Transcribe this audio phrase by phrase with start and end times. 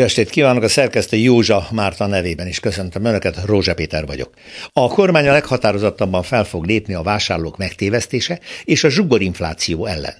[0.00, 4.34] Jó estét kívánok, a szerkesztő Józsa Márta nevében is köszöntöm Önöket, Rózsa Péter vagyok.
[4.72, 10.14] A kormány a leghatározottabban fel fog lépni a vásárlók megtévesztése és a zsugorinfláció ellen.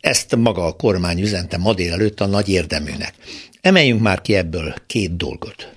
[0.00, 3.14] Ezt maga a kormány üzente ma délelőtt a nagy érdeműnek.
[3.60, 5.68] Emeljünk már ki ebből két dolgot.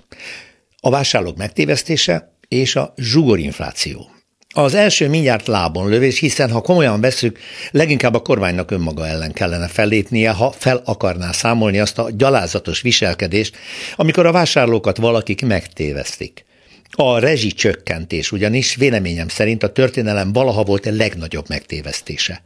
[0.80, 4.10] A vásárlók megtévesztése és a zsugorinfláció.
[4.56, 7.38] Az első mindjárt lábon lövés, hiszen ha komolyan veszük,
[7.70, 13.56] leginkább a kormánynak önmaga ellen kellene fellépnie, ha fel akarná számolni azt a gyalázatos viselkedést,
[13.96, 16.44] amikor a vásárlókat valakik megtévesztik.
[16.90, 22.42] A rezsicsökkentés ugyanis véleményem szerint a történelem valaha volt a legnagyobb megtévesztése.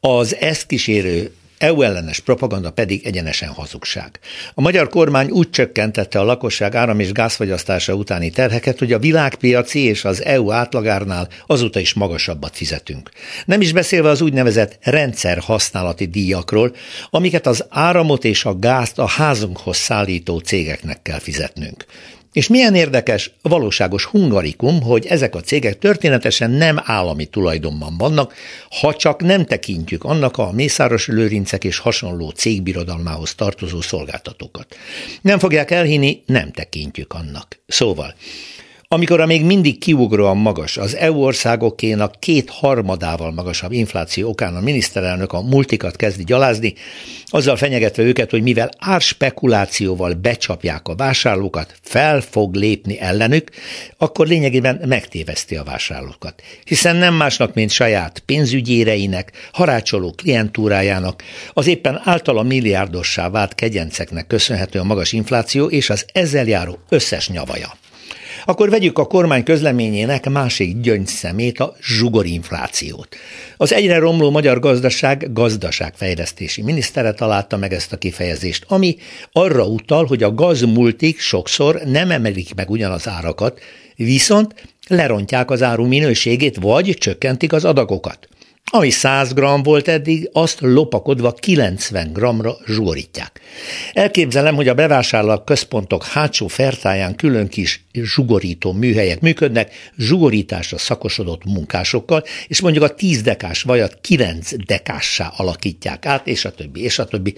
[0.00, 4.18] Az ezt kísérő EU ellenes propaganda pedig egyenesen hazugság.
[4.54, 9.78] A magyar kormány úgy csökkentette a lakosság áram- és gázfogyasztása utáni terheket, hogy a világpiaci
[9.78, 13.10] és az EU átlagárnál azóta is magasabbat fizetünk.
[13.44, 16.74] Nem is beszélve az úgynevezett rendszer használati díjakról,
[17.10, 21.84] amiket az áramot és a gázt a házunkhoz szállító cégeknek kell fizetnünk.
[22.36, 28.34] És milyen érdekes, valóságos hungarikum, hogy ezek a cégek történetesen nem állami tulajdonban vannak,
[28.80, 34.76] ha csak nem tekintjük annak a Mészáros Lőrincek és hasonló cégbirodalmához tartozó szolgáltatókat.
[35.20, 37.58] Nem fogják elhinni, nem tekintjük annak.
[37.66, 38.14] Szóval,
[38.88, 44.60] amikor a még mindig kiugróan magas, az EU országokénak két harmadával magasabb infláció okán a
[44.60, 46.74] miniszterelnök a multikat kezdi gyalázni,
[47.26, 53.50] azzal fenyegetve őket, hogy mivel árspekulációval becsapják a vásárlókat, fel fog lépni ellenük,
[53.98, 56.42] akkor lényegében megtéveszti a vásárlókat.
[56.64, 64.78] Hiszen nem másnak, mint saját pénzügyéreinek, harácsoló klientúrájának, az éppen általa milliárdossá vált kegyenceknek köszönhető
[64.78, 67.72] a magas infláció és az ezzel járó összes nyavaja.
[68.48, 73.16] Akkor vegyük a kormány közleményének másik gyöngyszemét, a zsugorinflációt.
[73.56, 78.96] Az egyre romló magyar gazdaság gazdaságfejlesztési minisztere találta meg ezt a kifejezést, ami
[79.32, 83.60] arra utal, hogy a gazmultik sokszor nem emelik meg ugyanaz árakat,
[83.96, 84.54] viszont
[84.88, 88.28] lerontják az áru minőségét, vagy csökkentik az adagokat.
[88.70, 93.40] Ami 100 g volt eddig, azt lopakodva 90 g-ra zsugorítják.
[93.92, 102.24] Elképzelem, hogy a bevásárlók központok hátsó fertáján külön kis zsugorító műhelyek működnek, zsugorításra szakosodott munkásokkal,
[102.46, 107.04] és mondjuk a 10 dekás vajat 9 dekássá alakítják át, és a többi, és a
[107.04, 107.34] többi.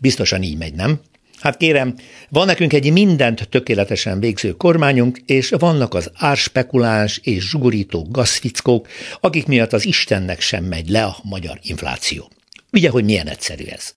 [0.00, 1.00] Biztosan így megy, nem?
[1.40, 1.94] Hát kérem,
[2.28, 8.88] van nekünk egy mindent tökéletesen végző kormányunk, és vannak az árspekuláns és zsugorító gazfickók,
[9.20, 12.30] akik miatt az Istennek sem megy le a magyar infláció.
[12.72, 13.84] Ugye, hogy milyen egyszerű ez?